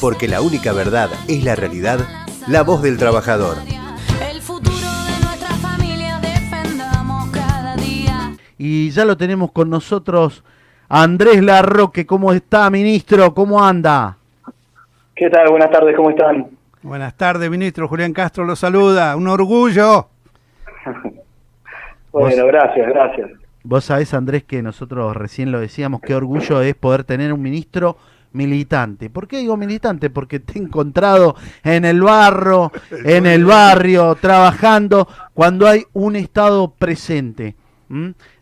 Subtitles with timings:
[0.00, 2.00] porque la única verdad es la realidad,
[2.46, 3.56] la voz del trabajador.
[8.56, 10.42] Y ya lo tenemos con nosotros
[10.88, 12.06] Andrés Larroque.
[12.06, 13.32] ¿Cómo está, ministro?
[13.32, 14.16] ¿Cómo anda?
[15.14, 15.48] ¿Qué tal?
[15.50, 16.48] Buenas tardes, ¿cómo están?
[16.82, 17.86] Buenas tardes, ministro.
[17.86, 19.16] Julián Castro lo saluda.
[19.16, 20.08] Un orgullo.
[22.12, 23.30] bueno, gracias, gracias.
[23.62, 27.96] Vos sabés, Andrés, que nosotros recién lo decíamos, qué orgullo es poder tener un ministro
[28.32, 29.10] militante.
[29.10, 30.10] ¿Por qué digo militante?
[30.10, 32.72] Porque te he encontrado en el barro,
[33.04, 37.56] en el barrio, trabajando, cuando hay un Estado presente.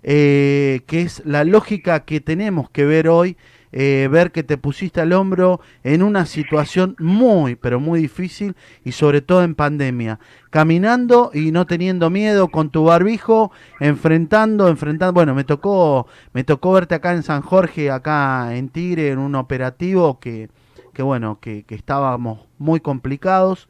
[0.03, 3.37] Eh, que es la lógica que tenemos que ver hoy,
[3.73, 8.93] eh, ver que te pusiste al hombro en una situación muy, pero muy difícil y
[8.93, 10.19] sobre todo en pandemia,
[10.51, 16.73] caminando y no teniendo miedo con tu barbijo, enfrentando, enfrentando, bueno, me tocó, me tocó
[16.73, 20.49] verte acá en San Jorge, acá en Tigre, en un operativo que,
[20.93, 23.69] que bueno, que, que estábamos muy complicados.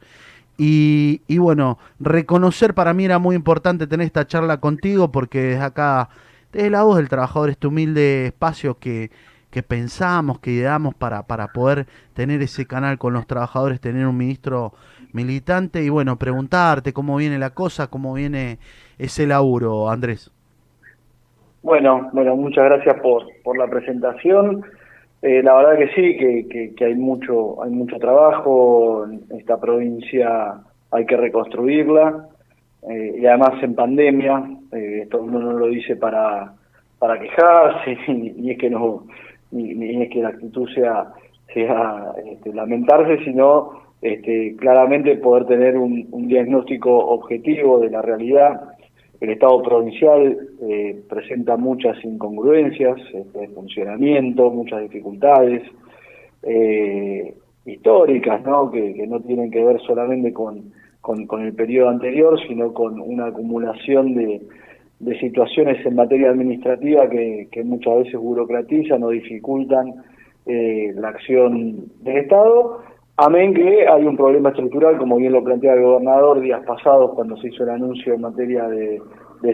[0.59, 5.63] Y, y, bueno, reconocer para mí era muy importante tener esta charla contigo porque desde
[5.63, 6.09] acá,
[6.51, 9.11] desde la voz del trabajador, este humilde espacio que,
[9.51, 14.17] que pensamos, que ideamos para, para poder tener ese canal con los trabajadores, tener un
[14.17, 14.73] ministro
[15.13, 18.59] militante y bueno, preguntarte cómo viene la cosa, cómo viene
[18.97, 20.31] ese laburo, Andrés.
[21.63, 24.63] Bueno, bueno, muchas gracias por, por la presentación.
[25.21, 30.61] Eh, la verdad que sí, que, que, hay mucho hay mucho trabajo, en esta provincia
[30.91, 32.27] hay que reconstruirla,
[32.89, 36.53] eh, y además en pandemia, eh, esto uno no lo dice para,
[36.99, 39.07] para quejarse, ni, es que no
[39.51, 41.13] ni, es que la actitud sea,
[41.53, 48.77] sea este, lamentarse, sino este, claramente poder tener un, un diagnóstico objetivo de la realidad
[49.19, 55.63] el Estado provincial eh, presenta muchas incongruencias este, de funcionamiento, muchas dificultades
[56.43, 57.33] eh,
[57.65, 58.69] históricas, ¿no?
[58.69, 64.13] Que, no tienen que ver solamente con, con, el periodo anterior, sino con una acumulación
[64.13, 64.41] de,
[64.99, 69.93] de situaciones en materia administrativa que, que, muchas veces burocratizan o dificultan
[70.45, 72.79] eh, la acción del Estado.
[73.17, 77.35] Amén que hay un problema estructural, como bien lo plantea el gobernador días pasados cuando
[77.37, 79.01] se hizo el anuncio en materia de,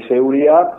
[0.07, 0.69] seguridad,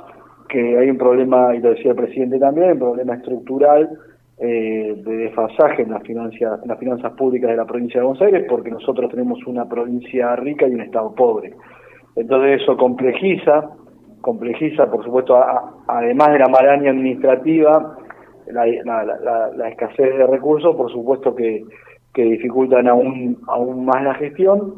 [0.49, 3.91] que hay un problema, y lo decía el presidente también, un problema estructural
[4.39, 8.23] eh, de desfasaje en las, finanzas, en las finanzas públicas de la provincia de Buenos
[8.23, 11.55] Aires, porque nosotros tenemos una provincia rica y un Estado pobre.
[12.17, 13.71] Entonces eso complejiza,
[14.25, 15.39] complejiza, por supuesto,
[15.87, 17.99] además de la maraña administrativa,
[18.47, 21.65] la escasez de recursos, por supuesto que
[22.15, 24.77] que dificultan aún, aún más la gestión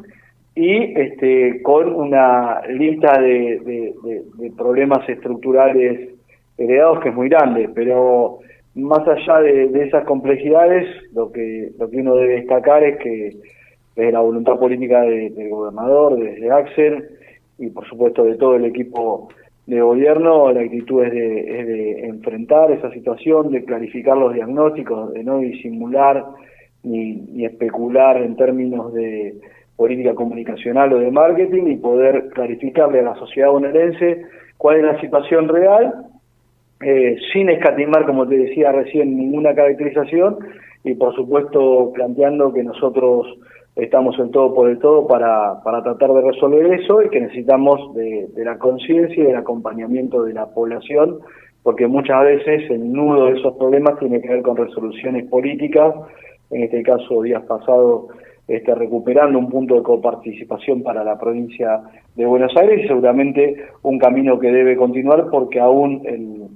[0.55, 3.93] y este, con una lista de,
[4.57, 6.09] problemas estructurales
[6.57, 8.39] heredados que es muy grande, pero
[8.73, 13.37] más allá de, esas complejidades, lo que, lo que uno debe destacar es que
[13.95, 17.07] desde la voluntad política del gobernador, desde Axel
[17.57, 19.29] y por supuesto de todo el equipo
[19.65, 25.13] de gobierno, la actitud es de, es de enfrentar esa situación, de clarificar los diagnósticos,
[25.13, 26.23] de no disimular
[26.83, 29.35] ni, especular en términos de
[29.75, 34.23] política comunicacional o de marketing y poder clarificarle a la sociedad bonaerense
[34.57, 35.93] cuál es la situación real,
[36.81, 40.37] eh, sin escatimar, como te decía recién, ninguna caracterización
[40.83, 43.27] y por supuesto planteando que nosotros
[43.77, 47.93] estamos en todo por el todo para, para tratar de resolver eso y que necesitamos
[47.95, 51.19] de, la conciencia y del acompañamiento de la población,
[51.63, 55.93] porque muchas veces el nudo de esos problemas tiene que ver con resoluciones políticas.
[56.49, 58.05] En este caso días pasados
[58.47, 61.81] este, recuperando un punto de coparticipación para la provincia
[62.15, 66.47] de Buenos Aires y seguramente un camino que debe continuar porque aún el,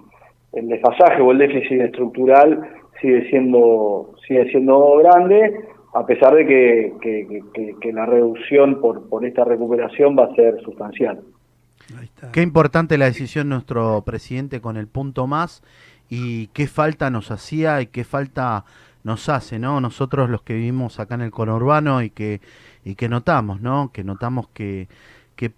[0.54, 2.62] el desfasaje o el déficit estructural
[3.02, 5.54] sigue siendo sigue siendo grande
[5.94, 10.62] a pesar de que, que, que, la reducción por, por esta recuperación va a ser
[10.64, 11.22] sustancial.
[12.32, 15.64] Qué importante la decisión de nuestro presidente con el punto más
[16.10, 18.64] y qué falta nos hacía y qué falta
[19.04, 19.82] nos hace, ¿no?
[19.82, 22.40] Nosotros los que vivimos acá en el conurbano y que,
[22.86, 23.92] y que notamos, ¿no?
[23.92, 24.88] Que notamos que,
[25.36, 25.52] que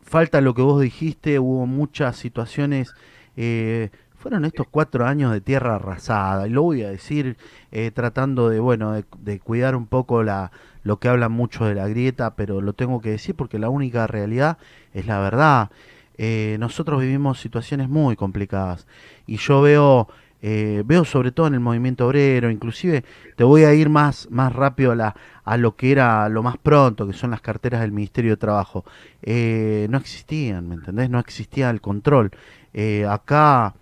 [0.00, 2.94] falta lo que vos dijiste, hubo muchas situaciones,
[3.36, 3.90] eh,
[4.24, 7.36] fueron estos cuatro años de tierra arrasada, y lo voy a decir
[7.72, 10.50] eh, tratando de, bueno, de, cuidar un poco la,
[10.82, 14.06] lo que hablan mucho de la grieta, pero lo tengo que decir porque la única
[14.06, 14.56] realidad
[14.94, 15.70] es la verdad.
[16.16, 18.86] Eh, nosotros vivimos situaciones muy complicadas
[19.26, 20.08] y yo veo
[20.40, 23.04] eh, veo sobre todo en el movimiento obrero, inclusive
[23.36, 26.56] te voy a ir más, más rápido a, la, a lo que era lo más
[26.56, 28.86] pronto, que son las carteras del Ministerio de Trabajo.
[29.22, 31.10] Eh, no existían, ¿me entendés?
[31.10, 32.30] No existía el control.
[32.72, 33.74] Eh, acá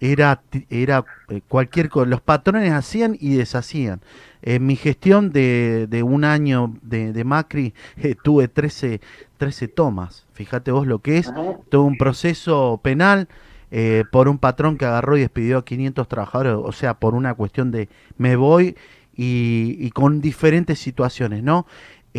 [0.00, 2.06] era, era eh, cualquier cosa.
[2.06, 4.00] Los patrones hacían y deshacían.
[4.42, 9.00] En mi gestión de, de un año de, de Macri eh, tuve 13,
[9.38, 10.26] 13 tomas.
[10.32, 11.32] Fíjate vos lo que es.
[11.68, 13.28] Tuve un proceso penal
[13.70, 16.54] eh, por un patrón que agarró y despidió a 500 trabajadores.
[16.54, 17.88] O sea, por una cuestión de
[18.18, 18.76] me voy
[19.16, 21.66] y, y con diferentes situaciones, ¿no?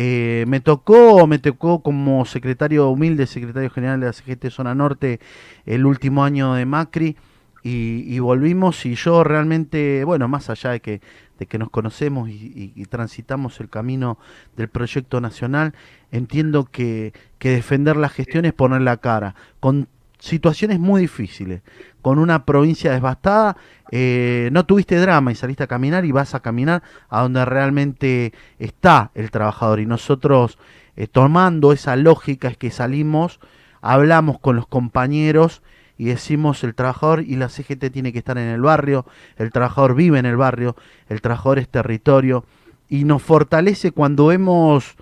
[0.00, 5.18] Eh, me tocó, me tocó como secretario humilde, secretario general de la CGT Zona Norte,
[5.66, 7.16] el último año de Macri,
[7.62, 11.00] y, volvimos y yo realmente, bueno, más allá de que,
[11.38, 14.18] de que nos conocemos y, transitamos el camino
[14.56, 15.74] del proyecto nacional,
[16.10, 19.88] entiendo que, que defender la gestión es poner la cara, con
[20.18, 21.62] situaciones muy difíciles,
[22.02, 23.56] con una provincia devastada,
[23.90, 28.32] eh, no tuviste drama y saliste a caminar y vas a caminar a donde realmente
[28.58, 29.80] está el trabajador.
[29.80, 30.58] Y nosotros,
[30.96, 33.40] eh, tomando esa lógica, es que salimos,
[33.80, 35.62] hablamos con los compañeros
[35.98, 39.04] y decimos el trabajador y la CGT tiene que estar en el barrio,
[39.36, 40.76] el trabajador vive en el barrio,
[41.08, 42.44] el trabajador es territorio
[42.88, 44.96] y nos fortalece cuando vemos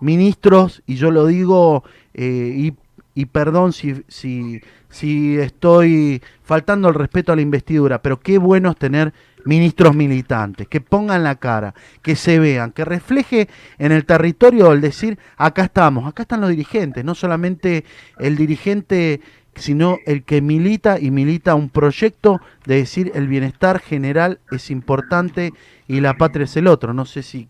[0.00, 2.74] ministros, y yo lo digo, eh, y
[3.14, 8.70] y perdón si, si, si estoy faltando el respeto a la investidura, pero qué bueno
[8.70, 9.12] es tener
[9.44, 13.48] ministros militantes, que pongan la cara, que se vean, que refleje
[13.78, 17.84] en el territorio el decir, acá estamos, acá están los dirigentes, no solamente
[18.18, 19.20] el dirigente,
[19.54, 25.50] sino el que milita y milita un proyecto de decir el bienestar general es importante
[25.88, 26.94] y la patria es el otro.
[26.94, 27.48] No sé si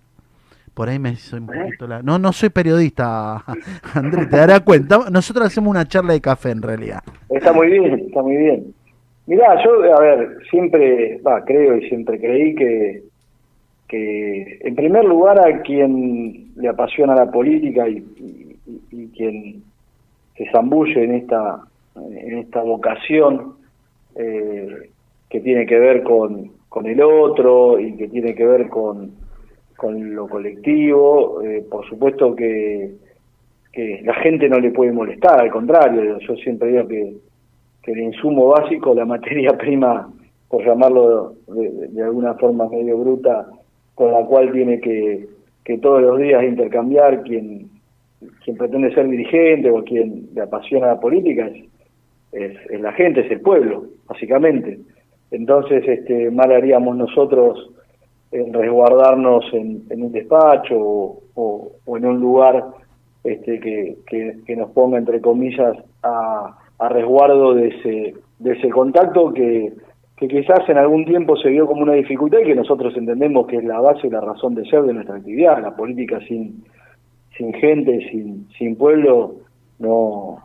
[0.74, 2.02] por ahí me soy un poquito la...
[2.02, 3.44] No, no soy periodista,
[3.94, 4.98] Andrés, te darás cuenta.
[5.10, 7.00] Nosotros hacemos una charla de café en realidad.
[7.28, 8.74] Está muy bien, está muy bien.
[9.26, 13.02] Mirá, yo, a ver, siempre, va, creo y siempre creí que,
[13.86, 18.04] que en primer lugar a quien le apasiona la política y,
[18.90, 19.62] y, quien
[20.36, 21.60] se zambulle en esta,
[21.96, 23.54] en esta vocación
[24.16, 24.90] eh,
[25.28, 29.22] que tiene que ver con, con el otro y que tiene que ver con
[29.82, 31.42] con lo colectivo.
[31.42, 32.92] Eh, por supuesto que,
[33.72, 37.16] que, la gente no le puede molestar, al contrario, yo siempre digo que,
[37.82, 40.08] que el insumo básico, la materia prima,
[40.48, 43.48] por llamarlo de, alguna forma medio bruta,
[43.96, 45.26] con la cual tiene que,
[45.64, 47.68] que todos los días intercambiar quien,
[48.44, 51.64] quien pretende ser dirigente o quien le apasiona la política, es,
[52.32, 54.78] es, la gente, es el pueblo, básicamente.
[55.30, 57.70] Entonces, este, mal haríamos nosotros
[58.30, 60.76] en resguardarnos en, un despacho
[61.34, 62.64] o, en un lugar
[63.24, 63.96] este, que,
[64.46, 69.72] que, nos ponga, entre comillas, a, a, resguardo de ese, de ese contacto que,
[70.16, 73.56] que quizás en algún tiempo se vio como una dificultad y que nosotros entendemos que
[73.56, 75.60] es la base y la razón de ser de nuestra actividad.
[75.60, 76.64] La política sin,
[77.36, 79.34] sin gente, sin, sin pueblo,
[79.78, 80.38] no,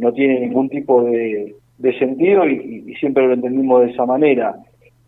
[0.00, 4.56] no tiene ningún tipo de, de sentido y, siempre lo entendimos de esa manera.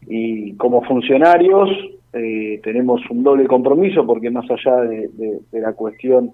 [0.07, 1.69] Y como funcionarios
[2.13, 6.33] eh, tenemos un doble compromiso porque más allá de, la cuestión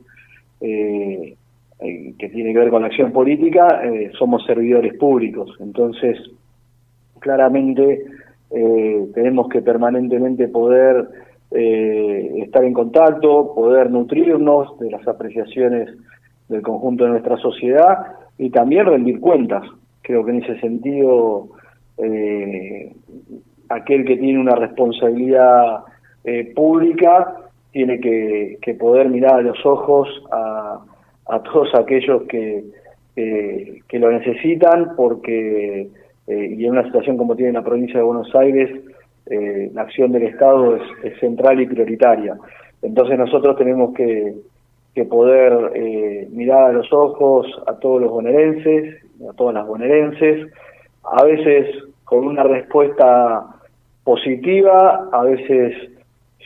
[0.61, 1.35] eh,
[1.81, 3.83] eh, que tiene que ver con la acción política,
[4.19, 5.57] somos servidores públicos.
[5.61, 6.19] Entonces,
[7.19, 8.05] claramente
[9.15, 11.07] tenemos que permanentemente poder
[11.51, 15.89] estar en contacto, poder nutrirnos de las apreciaciones
[16.49, 19.65] del conjunto de nuestra sociedad y también rendir cuentas.
[20.03, 21.49] Creo que en ese sentido
[23.69, 25.81] aquel que tiene una responsabilidad
[26.25, 27.35] eh, pública
[27.73, 30.81] tiene que, poder mirar a los ojos a,
[31.45, 32.65] todos aquellos que,
[33.15, 35.89] que lo necesitan porque
[36.27, 38.71] eh, y en una situación como tiene la provincia de Buenos Aires
[39.27, 42.39] eh, la acción del Estado es, central y prioritaria
[42.81, 44.35] entonces nosotros tenemos que,
[44.99, 50.49] que poder mirar a los ojos a todos los bonaerenses a todas las bonaerenses
[51.05, 51.67] a veces
[52.05, 53.45] con una respuesta
[54.05, 55.75] positiva, a veces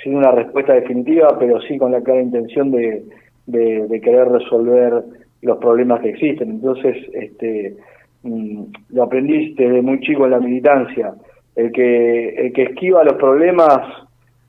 [0.03, 3.05] sin una respuesta definitiva, pero sí con la clara intención de,
[3.47, 5.05] de, querer resolver
[5.43, 6.51] los problemas que existen.
[6.51, 7.77] Entonces, este,
[8.25, 11.15] mm, lo aprendí desde muy chico en la militancia.
[11.55, 13.79] El que, el que esquiva los problemas,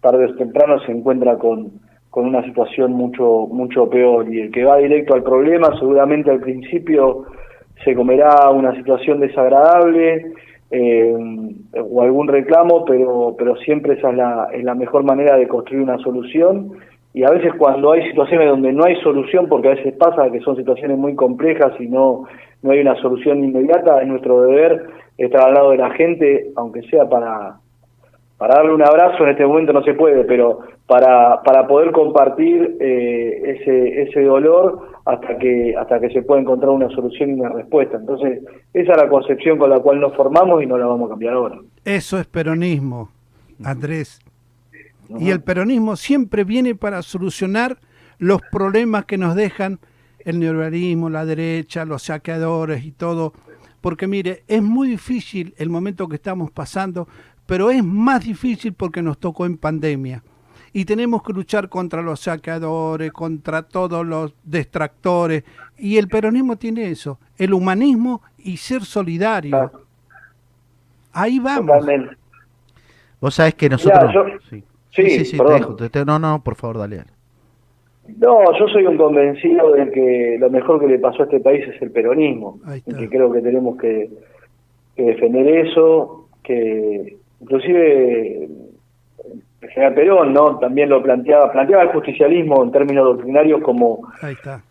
[0.01, 1.72] tarde o temprano se encuentra con,
[2.13, 4.32] con una situación mucho, mucho peor.
[4.32, 7.25] Y el que va directo al problema, seguramente al principio
[7.84, 10.32] se comerá una situación desagradable,
[10.70, 11.15] eh,
[11.74, 15.82] o algún reclamo, pero, pero siempre esa es la, es la mejor manera de construir
[15.82, 16.74] una solución.
[17.15, 20.39] Y a veces cuando hay situaciones donde no hay solución, porque a veces pasa que
[20.41, 22.25] son situaciones muy complejas y no,
[22.62, 24.86] no hay una solución inmediata, es nuestro deber
[25.17, 27.58] estar al lado de la gente, aunque sea para,
[28.37, 32.77] para darle un abrazo en este momento no se puede, pero para, para poder compartir
[32.79, 37.49] eh, ese, ese dolor hasta que, hasta que se pueda encontrar una solución y una
[37.49, 37.97] respuesta.
[37.97, 38.41] Entonces,
[38.73, 41.33] esa es la concepción con la cual nos formamos y no la vamos a cambiar
[41.35, 41.59] ahora.
[41.85, 43.09] Eso es peronismo,
[43.63, 44.19] Andrés.
[45.19, 47.77] Y el peronismo siempre viene para solucionar
[48.17, 49.79] los problemas que nos dejan
[50.19, 53.33] el neoliberalismo, la derecha, los saqueadores y todo.
[53.81, 57.07] Porque mire, es muy difícil el momento que estamos pasando,
[57.45, 60.23] pero es más difícil porque nos tocó en pandemia.
[60.71, 65.43] Y tenemos que luchar contra los saqueadores, contra todos los distractores.
[65.77, 69.71] Y el peronismo tiene eso, el humanismo y ser solidario.
[71.12, 71.67] Ahí vamos.
[71.67, 72.17] Totalmente.
[73.21, 74.41] Vos sabés que nosotros...
[74.50, 74.63] sí.
[74.95, 76.05] Sí, sí, te dejo.
[76.05, 77.03] no, no, por favor, dale.
[78.17, 81.67] No, yo soy un convencido de que lo mejor que le pasó a este país
[81.67, 82.59] es el peronismo.
[82.85, 84.09] Y que creo que tenemos que,
[84.95, 88.47] defender eso, que inclusive
[89.62, 94.01] el general Perón no también lo planteaba planteaba el justicialismo en términos doctrinarios como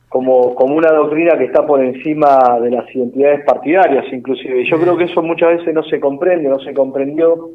[0.09, 4.62] como como una doctrina que está por encima de las identidades partidarias inclusive.
[4.62, 7.50] Y yo creo que eso muchas veces no se comprende no se comprendió.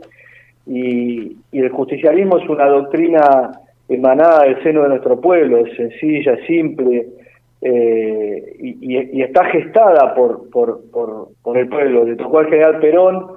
[0.70, 3.52] Y, el justicialismo es una doctrina
[3.88, 7.08] emanada del seno de nuestro pueblo, es sencilla, es simple
[7.62, 12.06] eh, y, está gestada por, por, por, el pueblo.
[12.06, 13.28] Le tocó al general Perón,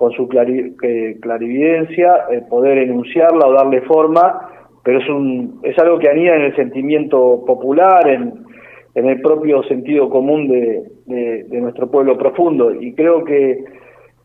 [0.00, 4.48] con su clarividencia, poder enunciarla o darle forma,
[4.82, 8.46] pero es, un, es algo que anida en el sentimiento popular, en,
[8.94, 12.72] el propio sentido común de, nuestro pueblo profundo.
[12.72, 13.62] Y creo que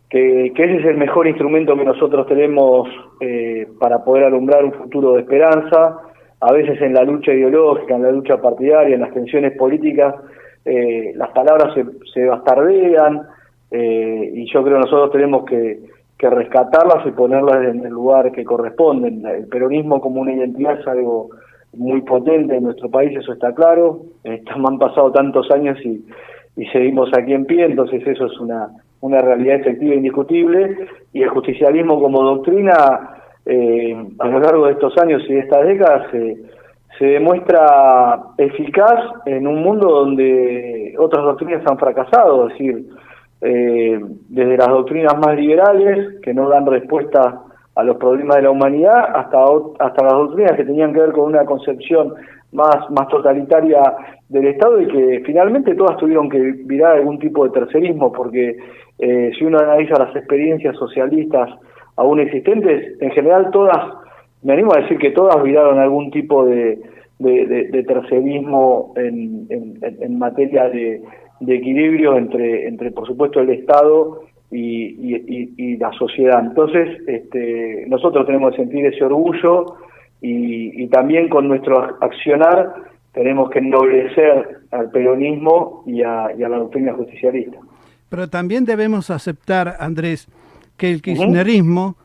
[0.09, 2.87] ese es el mejor instrumento que nosotros tenemos
[3.19, 5.97] eh, para poder alumbrar un futuro de esperanza.
[6.39, 10.15] A veces en la lucha ideológica, en la lucha partidaria, en las tensiones políticas,
[10.63, 11.73] eh, las palabras
[12.13, 13.34] se bastardean
[13.71, 15.79] eh, y yo creo que nosotros tenemos que,
[16.17, 19.25] que rescatarlas y ponerlas en el lugar que corresponden.
[19.25, 21.29] El peronismo como una identidad es algo
[21.73, 24.01] muy potente en nuestro país, eso está claro.
[24.23, 26.05] han pasado tantos años y,
[26.55, 28.69] y seguimos aquí en pie, entonces eso es una
[29.05, 34.73] una realidad efectiva e indiscutible, y el justicialismo como doctrina eh, a lo largo de
[34.73, 36.07] estos años y de estas décadas
[36.97, 42.85] se demuestra eficaz en un mundo donde otras doctrinas han fracasado, es decir,
[43.41, 43.99] eh,
[44.29, 47.41] desde las doctrinas más liberales, que no dan respuesta
[47.75, 49.43] a los problemas de la humanidad, hasta,
[49.79, 52.13] hasta las doctrinas que tenían que ver con una concepción
[52.53, 53.81] más, más totalitaria
[54.29, 58.57] del Estado y que finalmente todas tuvieron que virar algún tipo de tercerismo, porque
[58.99, 61.49] eh, si uno analiza las experiencias socialistas
[61.97, 63.77] aún existentes, en general todas,
[64.43, 66.79] me animo a decir que todas viraron algún tipo de,
[67.19, 71.01] de, tercerismo en, en, materia de,
[71.41, 76.39] equilibrio entre, entre, por supuesto, el Estado y, y, la sociedad.
[76.45, 79.75] Entonces, este, nosotros tenemos que sentir ese orgullo
[80.21, 82.73] y, también con nuestro accionar
[83.13, 87.57] tenemos que ennoblecer al peronismo y a, y a la doctrina justicialista.
[88.09, 90.27] Pero también debemos aceptar, Andrés,
[90.77, 91.95] que el kirchnerismo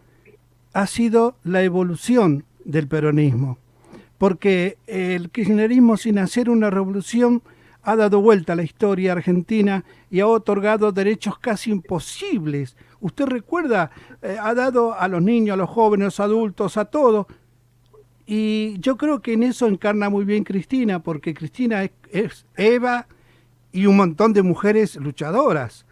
[0.72, 3.58] ha sido la evolución del peronismo,
[4.18, 7.42] porque el kirchnerismo sin hacer una revolución
[7.82, 12.76] ha dado vuelta a la historia argentina y ha otorgado derechos casi imposibles.
[13.00, 13.90] Usted recuerda,
[14.22, 17.26] eh, ha dado a los niños, a los jóvenes, a los adultos, a todos.
[18.26, 23.06] Y yo creo que en eso encarna muy bien Cristina, porque Cristina es Eva
[23.72, 25.86] y un montón de mujeres luchadoras.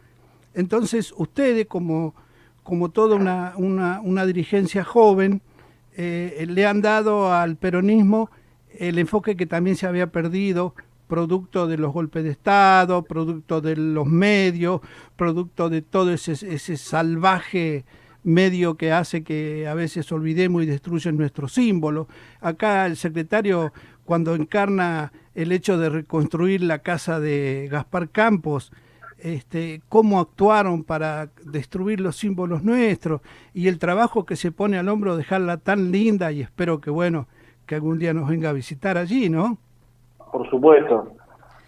[0.54, 2.14] Entonces, ustedes, como,
[2.62, 5.40] como toda una, una, dirigencia joven,
[5.97, 8.30] eh, le han dado al peronismo
[8.78, 10.75] el enfoque que también se había perdido,
[11.08, 14.80] producto de los golpes de Estado, producto de los medios,
[15.16, 17.84] producto de todo ese, ese salvaje
[18.22, 22.06] medio que hace que a veces olvidemos y destruyen nuestros símbolos.
[22.40, 23.72] Acá el secretario,
[24.04, 28.70] cuando encarna el hecho de reconstruir la casa de Gaspar Campos,
[29.18, 33.20] este, cómo actuaron para destruir los símbolos nuestros
[33.52, 37.26] y el trabajo que se pone al hombro dejarla tan linda y espero que bueno
[37.66, 39.58] que algún día nos venga a visitar allí, ¿no?
[40.32, 41.08] Por supuesto,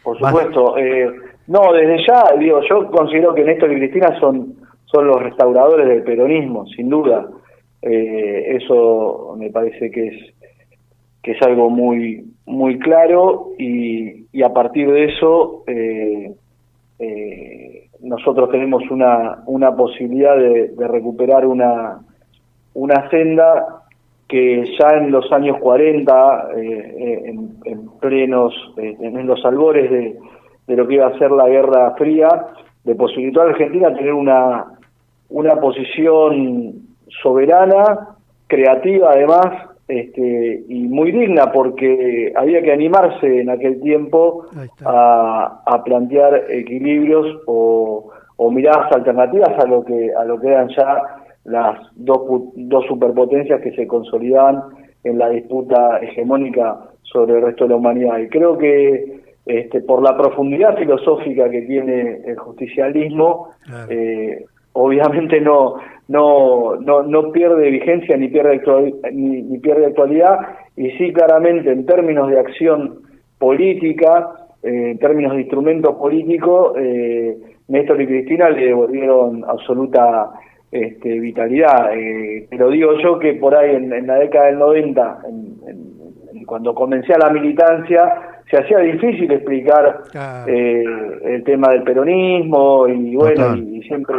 [0.02, 0.76] por supuesto.
[0.79, 1.11] Eh,
[1.47, 4.55] no, desde ya, digo, yo considero que Néstor y Cristina son,
[4.87, 7.26] son los restauradores del peronismo, sin duda.
[7.83, 10.35] Eh, eso me parece que es
[11.23, 16.33] que es algo muy muy claro y, y a partir de eso eh,
[16.99, 22.00] eh, nosotros tenemos una, una posibilidad de, recuperar una,
[22.75, 23.79] una senda
[24.30, 27.34] que ya en los años 40, eh, eh,
[27.64, 30.16] en, plenos, eh, en los albores de,
[30.66, 32.28] de, lo que iba a ser la Guerra Fría,
[32.84, 34.66] de posibilitar a Argentina tener una,
[35.28, 36.75] una posición
[37.22, 44.46] soberana creativa además este, y muy digna porque había que animarse en aquel tiempo
[44.84, 50.68] a, a, plantear equilibrios o, o, miradas alternativas a lo que a lo que eran
[50.68, 52.20] ya las dos,
[52.54, 54.62] dos superpotencias que se consolidaban
[55.04, 58.18] en la disputa hegemónica sobre el resto de la humanidad.
[58.18, 63.49] Y creo que este, por la profundidad filosófica que tiene el justicialismo,
[63.88, 64.44] eh,
[64.75, 65.76] obviamente no,
[66.09, 68.61] no, no, no pierde vigencia ni pierde,
[69.12, 70.38] ni, pierde actualidad,
[70.76, 73.00] y sí claramente en términos de acción
[73.38, 74.30] política,
[74.62, 77.37] eh, en términos de instrumento político, eh,
[77.68, 80.30] Néstor y Cristina le devolvieron absoluta
[80.71, 81.93] este, vitalidad.
[81.97, 85.19] Eh, lo digo yo que por ahí en, la década del 90,
[86.47, 90.03] cuando comencé a la militancia, se hacía difícil explicar
[90.47, 90.85] eh,
[91.25, 94.17] el tema del peronismo y bueno, y, siempre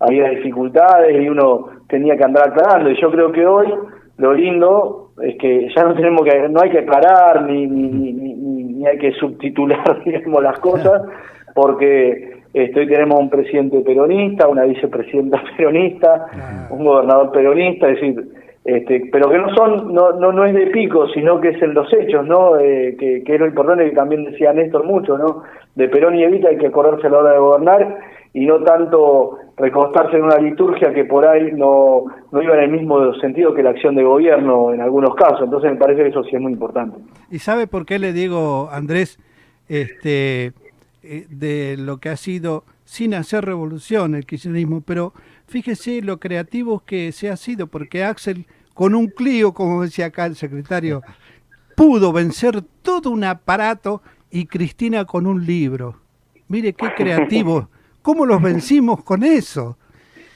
[0.00, 2.90] había dificultades y uno tenía que andar aclarando.
[2.90, 3.72] Y yo creo que hoy
[4.18, 8.34] lo lindo es que ya no tenemos que, no hay que aclarar ni, ni, ni,
[8.34, 11.02] ni hay que subtitular, digamos, las cosas,
[11.54, 16.26] porque Estoy, tenemos un presidente peronista, una vicepresidenta peronista,
[16.70, 18.28] un gobernador peronista, es decir,
[18.64, 21.74] este, pero que no son, no, no, no es de pico, sino que es en
[21.74, 22.58] los hechos, ¿no?
[22.58, 25.42] Eh, que, que, es lo importante que también decía Néstor mucho, ¿no?
[25.74, 27.98] De Perón y Evita hay que acordarse a la hora de gobernar
[28.32, 32.70] y no tanto recostarse en una liturgia que por ahí no, no iba en el
[32.70, 35.42] mismo sentido que la acción de gobierno en algunos casos.
[35.42, 36.96] Entonces me parece que eso sí es muy importante.
[37.30, 39.18] ¿Y sabe por qué le digo, Andrés,
[39.68, 40.54] este
[41.06, 45.12] eh, de lo que ha sido sin hacer revolución el kirchnerismo, pero
[45.46, 50.26] fíjese lo creativo que se ha sido, porque Axel con un Clio, como decía acá
[50.26, 51.02] el secretario,
[51.76, 56.00] pudo vencer todo un aparato y Cristina con un libro.
[56.48, 57.70] Mire qué creativo.
[58.02, 59.78] ¿Cómo los vencimos con eso?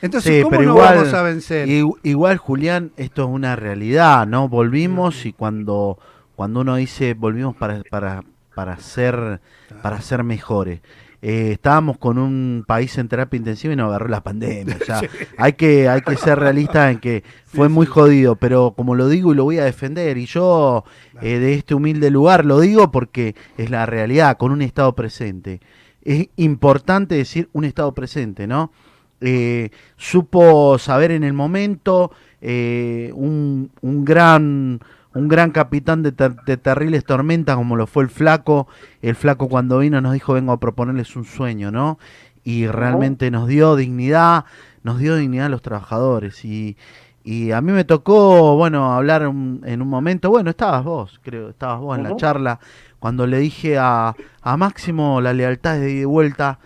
[0.03, 1.69] Entonces, ¿cómo no vamos a vencer?
[1.69, 4.49] Igual, Julián, esto es una realidad, ¿no?
[4.49, 5.99] Volvimos y cuando,
[6.35, 8.25] cuando uno dice volvimos para, para,
[8.55, 9.41] para ser,
[9.83, 10.81] para ser mejores.
[11.23, 14.79] Eh, estábamos con un país en terapia intensiva y nos agarró la pandemia.
[14.81, 15.03] O sea,
[15.37, 19.33] hay, que, hay que ser realistas en que fue muy jodido, pero como lo digo
[19.33, 20.85] y lo voy a defender, y yo
[21.21, 25.61] eh, de este humilde lugar lo digo porque es la realidad, con un Estado presente.
[26.03, 28.73] Es importante decir un Estado presente, ¿no?
[29.21, 34.81] Eh, supo saber en el momento un, un gran
[35.15, 38.69] un gran capitán de, terribles tormentas como lo fue el flaco.
[39.03, 41.99] El flaco cuando vino nos dijo vengo a proponerles un sueño, ¿no?
[42.45, 44.45] Y realmente nos dio dignidad,
[44.83, 46.45] nos dio dignidad a los trabajadores.
[46.45, 46.77] Y,
[47.25, 51.81] y a mí me tocó, bueno, hablar en un momento, bueno, estabas vos, creo, estabas
[51.81, 52.61] vos en la charla,
[52.99, 56.61] cuando le dije a, a Máximo la lealtad de vuelta.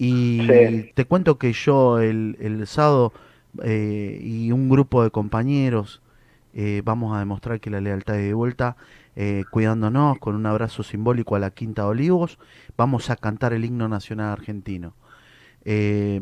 [0.00, 0.46] Y
[0.94, 3.12] te cuento que yo el, el sábado
[3.64, 6.00] eh, y un grupo de compañeros
[6.60, 8.76] eh, vamos a demostrar que la lealtad es de vuelta,
[9.14, 12.36] eh, cuidándonos con un abrazo simbólico a la Quinta de Olivos,
[12.76, 14.94] vamos a cantar el himno nacional argentino.
[15.64, 16.20] Eh,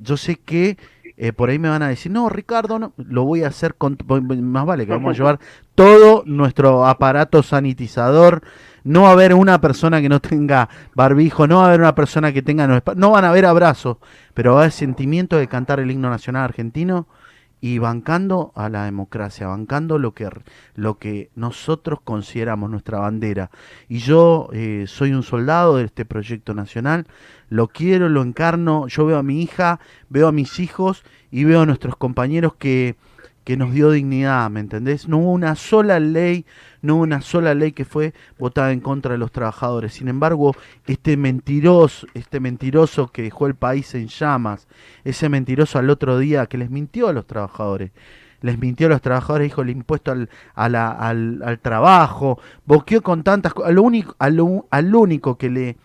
[0.00, 0.78] yo sé que
[1.34, 4.64] por ahí me van a decir, no, Ricardo, no, lo voy a hacer con, más
[4.64, 5.40] vale que vamos a llevar
[5.74, 8.42] todo nuestro aparato sanitizador,
[8.84, 11.96] no va a haber una persona que no tenga barbijo, no va a haber una
[11.96, 13.96] persona que tenga, no, no van a haber abrazos,
[14.34, 17.08] pero va a haber sentimiento de cantar el himno nacional argentino
[17.64, 20.28] y bancando a la democracia, bancando lo que,
[20.74, 23.50] lo que nosotros consideramos nuestra bandera.
[23.88, 27.06] Y yo eh, soy un soldado de este proyecto nacional,
[27.48, 31.62] lo quiero, lo encarno, yo veo a mi hija, veo a mis hijos y veo
[31.62, 32.96] a nuestros compañeros que
[33.44, 35.06] que nos dio dignidad, ¿me entendés?
[35.06, 36.46] No hubo una sola ley,
[36.80, 39.92] no hubo una sola ley que fue votada en contra de los trabajadores.
[39.92, 44.66] Sin embargo, este mentiroso, este mentiroso que dejó el país en llamas,
[45.04, 47.92] ese mentiroso al otro día que les mintió a los trabajadores,
[48.40, 50.74] les mintió a los trabajadores, dijo el impuesto al, al,
[51.42, 55.76] al, trabajo, boqueó con tantas cosas, al único, al único que le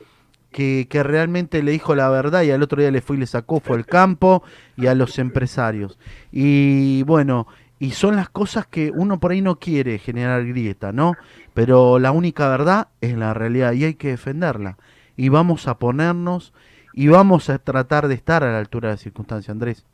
[0.52, 3.60] que, realmente le dijo la verdad y al otro día le fue y le sacó
[3.60, 4.44] fue el campo
[4.78, 6.00] y a los empresarios.
[6.32, 7.48] Y bueno,
[7.80, 11.14] y son las cosas que uno por ahí no quiere generar grieta, ¿no?
[11.54, 14.78] Pero la única verdad es la realidad y hay que defenderla.
[15.16, 16.54] Y vamos a ponernos
[16.94, 19.86] y vamos a tratar de estar a la altura de la circunstancia, Andrés.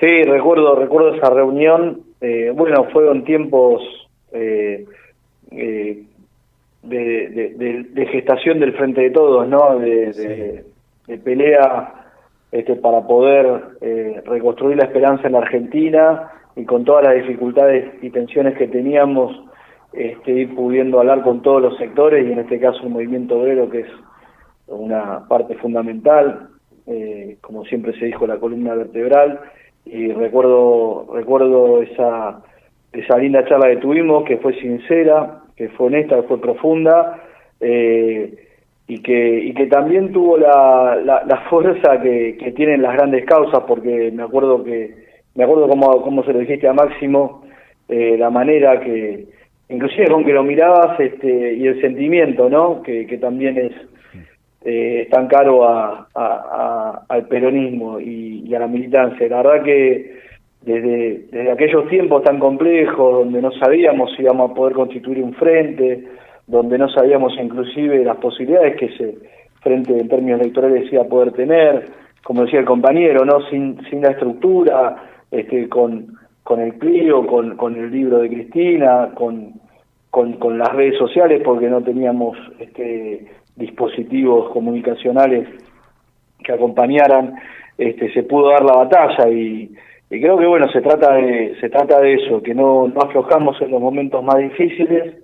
[0.00, 2.02] Sí, recuerdo, recuerdo esa reunión.
[2.20, 3.82] Eh, bueno, fueron tiempos
[4.32, 4.86] eh,
[5.50, 6.02] eh,
[6.88, 9.78] de, gestación del frente de todos, ¿no?
[9.78, 10.64] De,
[11.24, 11.94] pelea
[12.52, 17.94] este, para poder eh, reconstruir la esperanza en la Argentina y con todas las dificultades
[18.02, 19.34] y tensiones que teníamos,
[19.92, 23.70] este, ir pudiendo hablar con todos los sectores y en este caso el movimiento obrero
[23.70, 23.88] que es
[24.66, 26.48] una parte fundamental,
[26.86, 29.40] eh, como siempre se dijo, la columna vertebral
[29.84, 32.42] y recuerdo, recuerdo esa,
[32.92, 37.20] esa linda charla que tuvimos, que fue sincera, que fue honesta, que fue profunda,
[37.60, 38.32] eh,
[38.86, 44.22] y que, y que también tuvo la, fuerza que, tienen las grandes causas, porque me
[44.22, 44.94] acuerdo que,
[45.34, 47.42] me acuerdo cómo, cómo se lo dijiste a Máximo,
[47.88, 49.26] eh, la manera que,
[49.68, 52.80] inclusive con que lo mirabas este, y el sentimiento, ¿no?
[52.82, 53.72] Que, también es
[54.64, 59.28] eh, tan caro a, al peronismo y, a la militancia.
[59.28, 60.18] La verdad que
[60.68, 66.04] desde, aquellos tiempos tan complejos, donde no sabíamos si íbamos a poder constituir un frente,
[66.46, 69.18] donde no sabíamos inclusive las posibilidades que ese
[69.62, 71.86] frente en términos electorales iba a poder tener,
[72.22, 74.96] como decía el compañero, no sin, la estructura,
[75.30, 76.16] este, con,
[76.58, 79.54] el Clio, con, con el libro de Cristina, con,
[80.10, 83.26] con, con las redes sociales, porque no teníamos este,
[83.56, 85.48] dispositivos comunicacionales
[86.44, 87.34] que acompañaran,
[87.78, 89.70] este, se pudo dar la batalla y,
[90.10, 93.60] y creo que bueno se trata de se trata de eso que no, no aflojamos
[93.62, 95.14] en los momentos más difíciles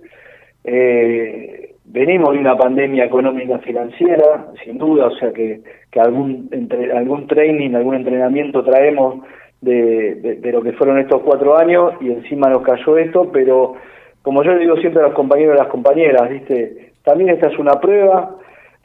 [0.63, 6.91] eh, venimos de una pandemia económica financiera, sin duda, o sea que, que algún, entre,
[6.91, 9.23] algún training, algún entrenamiento traemos
[9.61, 13.75] de, de, lo que fueron estos cuatro años y encima nos cayó esto, pero
[14.21, 16.91] como yo le digo siempre a los compañeros y a las compañeras, ¿viste?
[17.03, 18.35] también esta es una prueba,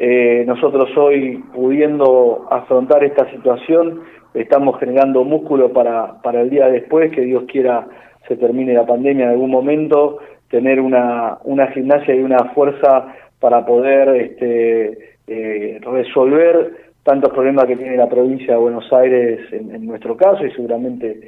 [0.03, 4.01] eh, nosotros hoy pudiendo afrontar esta situación,
[4.33, 7.87] estamos generando músculo para, para el día después, que Dios quiera
[8.27, 13.67] se termine la pandemia en algún momento, tener una, una gimnasia y una fuerza para
[13.67, 20.17] poder este, eh, resolver tantos problemas que tiene la provincia de Buenos Aires en, nuestro
[20.17, 21.21] caso y seguramente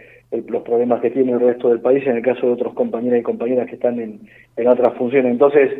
[0.48, 3.22] los problemas que tiene el resto del país en el caso de otros compañeros y
[3.22, 4.20] compañeras que están en,
[4.56, 5.30] en otras funciones.
[5.30, 5.70] Entonces,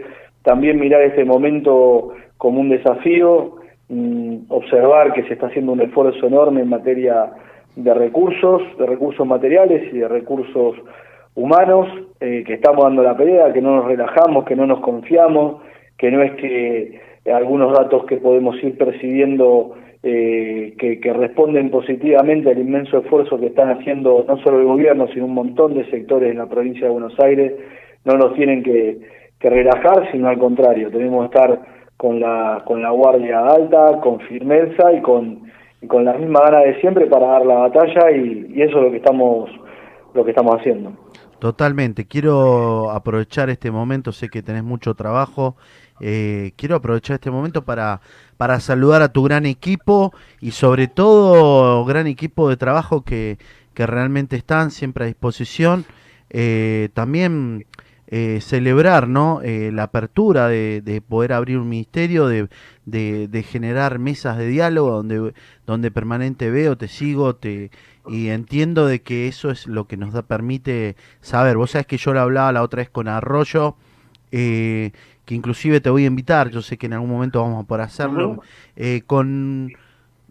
[0.42, 3.52] también mirar este momento como un desafío,
[3.88, 7.30] mm, observar que se está haciendo un esfuerzo enorme en materia
[7.76, 10.74] de recursos, de recursos materiales y de recursos
[11.36, 11.86] humanos,
[12.18, 15.62] eh, que estamos dando la pelea, que no nos relajamos, que no nos confiamos,
[15.96, 17.00] que no es que
[17.32, 23.70] algunos datos que podemos ir percibiendo eh, que, responden positivamente al inmenso esfuerzo que están
[23.70, 27.16] haciendo no solo el gobierno, sino un montón de sectores en la provincia de Buenos
[27.20, 27.52] Aires,
[28.04, 28.98] no nos tienen que,
[29.38, 34.18] que relajar, sino al contrario, tenemos que estar con la, con la guardia alta, con
[34.22, 35.48] firmeza y con,
[35.86, 38.90] con la misma gana de siempre para dar la batalla y, y eso es lo
[38.90, 39.48] que estamos,
[40.12, 40.92] lo que estamos haciendo.
[41.38, 42.08] Totalmente.
[42.08, 45.54] Quiero aprovechar este momento, sé que tenés mucho trabajo.
[46.00, 48.00] Eh, quiero aprovechar este momento para,
[48.36, 53.38] para saludar a tu gran equipo y sobre todo gran equipo de trabajo que,
[53.74, 55.84] que realmente están siempre a disposición.
[56.30, 57.64] Eh, también
[58.14, 59.40] eh, celebrar ¿no?
[59.42, 62.48] la apertura de, de, poder abrir un ministerio, de,
[62.84, 65.32] de, de, generar mesas de diálogo donde,
[65.66, 67.70] donde permanente veo, te sigo, te,
[68.06, 71.56] y entiendo de que eso es lo que nos da, permite saber.
[71.56, 73.76] Vos sabés que yo lo hablaba la otra vez con Arroyo,
[74.32, 74.92] eh,
[75.24, 77.82] que inclusive te voy a invitar, yo sé que en algún momento vamos a poder
[77.82, 78.42] hacerlo,
[78.76, 79.72] eh, con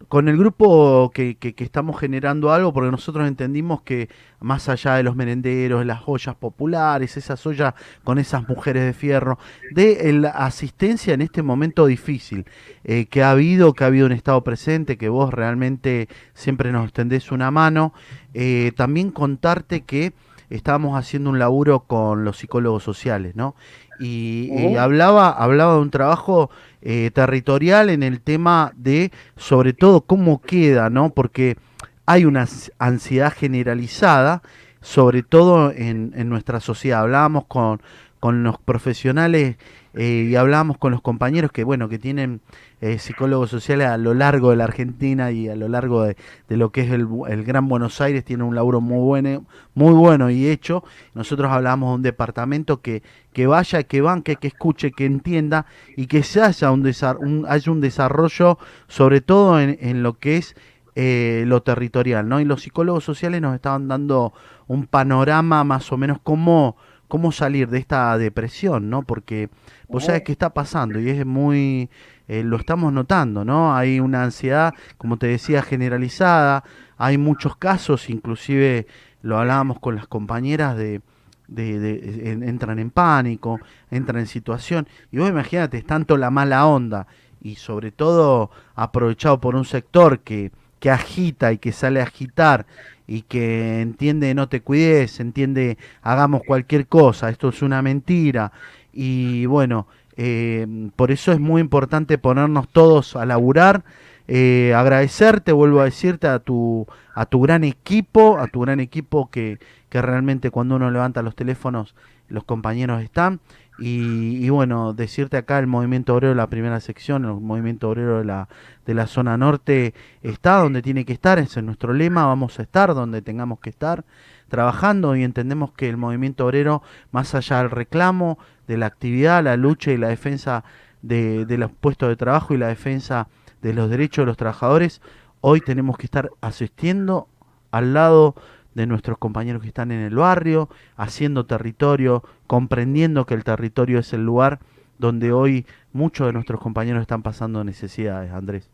[0.08, 4.10] con el grupo que, que, estamos generando algo, porque nosotros entendimos que
[4.40, 9.40] más allá de los merenderos, las joyas populares, esas ollas con esas mujeres de fierro,
[9.72, 12.46] de la asistencia en este momento difícil
[12.84, 16.94] eh, que ha habido, que ha habido un estado presente, que vos realmente siempre nos
[16.94, 17.94] tendés una mano,
[18.34, 20.14] eh, también contarte que
[20.50, 23.56] estábamos haciendo un laburo con los psicólogos sociales, ¿no?
[24.02, 26.50] y, hablaba, hablaba de un trabajo
[26.82, 31.12] eh, territorial en el tema de, sobre todo, cómo queda, ¿no?
[31.12, 31.58] Porque
[32.06, 32.48] hay una
[32.80, 34.42] ansiedad generalizada,
[34.82, 37.02] sobre todo en, en nuestra sociedad.
[37.02, 37.82] Hablábamos con,
[38.20, 39.58] con los profesionales
[39.94, 42.42] eh, y hablábamos con los compañeros que, bueno, que tienen
[42.80, 46.16] eh, psicólogos sociales a lo largo de la Argentina y a lo largo de,
[46.50, 47.08] lo que es el,
[47.44, 50.84] Gran Buenos Aires, tiene un laburo muy bueno, muy bueno y hecho.
[51.14, 55.66] Nosotros hablábamos de un departamento que, que vaya, que banque, que escuche, que entienda
[55.98, 60.38] y que se haya un, un, haya un desarrollo, sobre todo en, en lo que
[60.38, 60.56] es
[60.96, 62.42] eh, lo territorial, ¿no?
[62.42, 64.34] Y los psicólogos sociales nos estaban dando
[64.68, 66.76] un panorama más o menos cómo,
[67.12, 69.04] cómo salir de esta depresión, ¿no?
[69.04, 69.50] Porque
[69.90, 71.90] vos sabés qué está pasando y es muy
[72.30, 73.76] eh, lo estamos notando, ¿no?
[73.76, 76.64] Hay una ansiedad, como te decía, generalizada,
[76.98, 78.88] hay muchos casos, inclusive
[79.24, 81.02] lo hablábamos con las compañeras de,
[81.50, 87.08] de, entran en pánico, entran en situación, y vos imagínate, es tanto la mala onda,
[87.42, 92.66] y sobre todo aprovechado por un sector que, que agita y que sale a agitar
[93.08, 98.52] y que entiende no te cuides, entiende hagamos cualquier cosa, esto es una mentira,
[98.92, 100.66] y bueno, eh,
[100.96, 103.84] por eso es muy importante ponernos todos a laburar,
[104.28, 109.30] eh, agradecerte, vuelvo a decirte a tu, a tu gran equipo, a tu gran equipo
[109.30, 111.96] que, que realmente cuando uno levanta los teléfonos
[112.32, 113.40] los compañeros están.
[113.80, 118.26] Y, bueno, decirte acá el movimiento obrero de la primera sección, el movimiento obrero de
[118.26, 118.48] la,
[118.86, 122.64] de la zona norte está donde tiene que estar, ese es nuestro lema, vamos a
[122.64, 124.04] estar donde tengamos que estar
[124.50, 129.58] trabajando y entendemos que el movimiento obrero, más allá del reclamo, de la actividad, la
[129.58, 130.64] lucha y la defensa
[131.02, 133.30] de, de los puestos de trabajo y la defensa
[133.62, 135.02] de los derechos de los trabajadores,
[135.40, 137.28] hoy tenemos que estar asistiendo
[137.72, 138.36] al lado
[138.76, 144.14] de nuestros compañeros que están en el barrio, haciendo territorio, comprendiendo que el territorio es
[144.14, 144.60] el lugar
[144.98, 148.70] donde hoy muchos de nuestros compañeros están pasando necesidades, Andrés.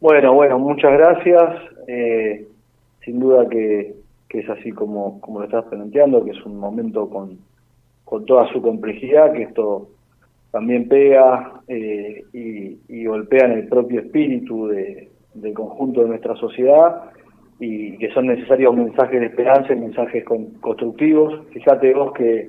[0.00, 1.54] Bueno, bueno, muchas gracias.
[1.86, 2.46] Eh,
[3.04, 3.94] sin duda que,
[4.28, 7.38] es así como, como lo estás planteando, que es un momento con,
[8.04, 9.88] con toda su complejidad, que esto
[10.50, 17.10] también pega eh, y, golpea en el propio espíritu de, del conjunto de nuestra sociedad
[17.60, 20.24] y que son necesarios mensajes de esperanza mensajes
[20.60, 21.46] constructivos.
[21.52, 22.48] Fíjate vos que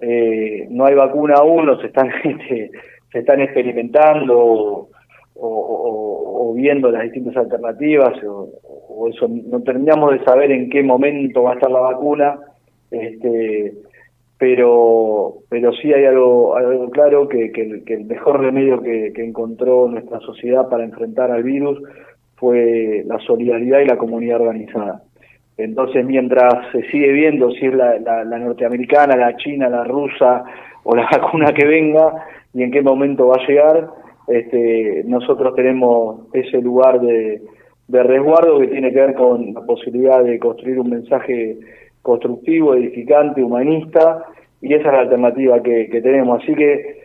[0.00, 2.70] eh, no hay vacuna aún, o se están, este,
[3.10, 4.88] se están experimentando
[5.34, 11.52] o, viendo las distintas alternativas, o, eso no terminamos de saber en qué momento va
[11.52, 12.38] a estar la vacuna,
[12.90, 13.72] este,
[14.38, 17.46] pero pero sí hay algo, algo claro que,
[17.86, 21.80] el mejor remedio que encontró nuestra sociedad para enfrentar al virus
[22.42, 25.00] fue la solidaridad y la comunidad organizada.
[25.56, 30.42] Entonces, mientras se sigue viendo si es la, norteamericana, la china, la rusa
[30.82, 33.90] o la vacuna que venga y en qué momento va a llegar,
[34.26, 37.42] este, nosotros tenemos ese lugar de,
[37.88, 41.58] resguardo que tiene que ver con la posibilidad de construir un mensaje
[42.02, 44.24] constructivo, edificante, humanista,
[44.60, 46.42] y esa es la alternativa que tenemos.
[46.42, 47.01] Así que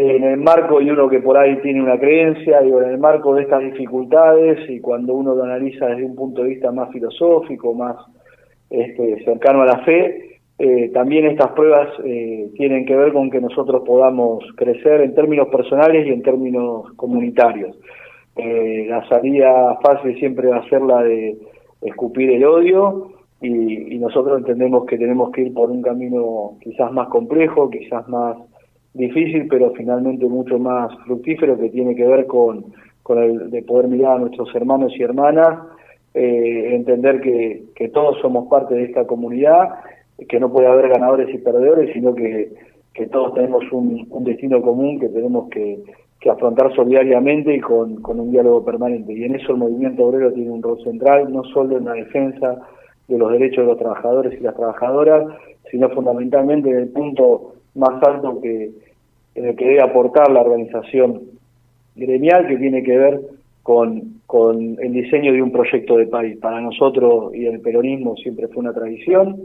[0.00, 3.34] en el marco, y uno que por ahí tiene una creencia, digo, en el marco
[3.34, 7.74] de estas dificultades y cuando uno lo analiza desde un punto de vista más filosófico,
[7.74, 7.96] más
[8.70, 13.42] este, cercano a la fe, eh, también estas pruebas eh, tienen que ver con que
[13.42, 17.76] nosotros podamos crecer en términos personales y en términos comunitarios.
[18.36, 21.36] Eh, la salida fácil siempre va a ser la de
[21.82, 23.08] escupir el odio
[23.42, 28.36] y nosotros entendemos que tenemos que ir por un camino quizás más complejo, quizás más
[28.94, 32.66] difícil, pero finalmente mucho más fructífero, que tiene que ver con,
[33.02, 35.60] con el de poder mirar a nuestros hermanos y hermanas,
[36.14, 39.70] eh, entender que, que todos somos parte de esta comunidad,
[40.28, 42.52] que no puede haber ganadores y perdedores, sino que,
[42.92, 45.78] que todos tenemos un, destino común que tenemos que,
[46.20, 49.12] que afrontar solidariamente y con, con un diálogo permanente.
[49.12, 52.60] Y en eso el movimiento obrero tiene un rol central, no solo en la defensa
[53.08, 55.26] de los derechos de los trabajadores y las trabajadoras,
[55.70, 58.70] sino fundamentalmente en el punto más alto que,
[59.34, 61.22] en el que debe aportar la organización
[61.96, 63.20] gremial que tiene que ver
[63.62, 66.38] con, con el diseño de un proyecto de país.
[66.38, 69.36] Para nosotros y el peronismo siempre fue una tradición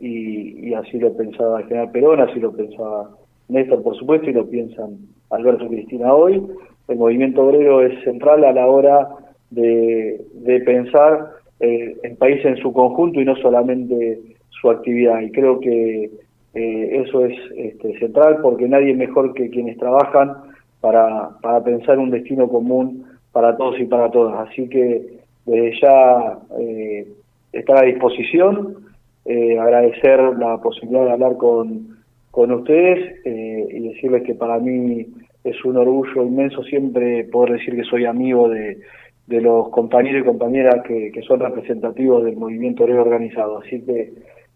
[0.00, 3.10] y, así lo pensaba general Perón, así lo pensaba
[3.48, 4.98] Néstor por supuesto y lo piensan
[5.30, 6.42] Alberto y Cristina hoy.
[6.88, 9.08] El movimiento obrero es central a la hora
[9.50, 15.20] de, de pensar eh, el país en su conjunto y no solamente su actividad.
[15.20, 16.10] Y creo que
[16.58, 20.34] eh, eso es este, central porque nadie mejor que quienes trabajan
[20.80, 24.48] para, para pensar un destino común para todos y para todas.
[24.48, 27.06] Así que desde ya eh,
[27.52, 28.76] estar a disposición,
[29.24, 31.98] eh, agradecer la posibilidad de hablar con,
[32.30, 35.06] con ustedes eh, y decirles que para mí
[35.44, 38.78] es un orgullo inmenso siempre poder decir que soy amigo de,
[39.26, 43.58] de los compañeros y compañeras que, son representativos del movimiento obrero organizado.
[43.58, 44.12] Así que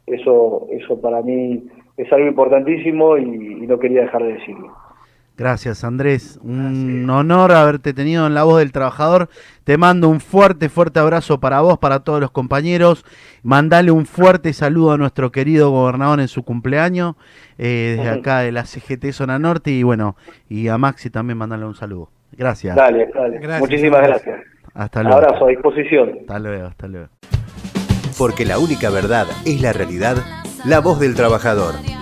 [0.07, 1.62] eso, eso para mí
[1.96, 4.76] es algo importantísimo y, no quería dejar de decirlo.
[5.38, 9.28] Gracias Andrés, un honor haberte tenido en la voz del trabajador.
[9.64, 13.05] Te mando un fuerte, fuerte abrazo para vos, para todos los compañeros.
[13.42, 17.14] Mandale un fuerte saludo a nuestro querido gobernador en su cumpleaños,
[17.57, 20.16] eh, desde acá de la CGT Zona Norte y bueno,
[20.50, 22.11] y a Maxi también mandale un saludo.
[22.33, 22.76] Gracias.
[22.76, 23.59] Dale, dale.
[23.59, 24.40] Muchísimas gracias.
[24.74, 25.18] Hasta luego.
[25.18, 26.18] Abrazo a disposición.
[26.20, 27.09] Hasta luego, hasta luego.
[28.18, 30.16] Porque la única verdad es la realidad
[30.64, 32.02] la voz del trabajador.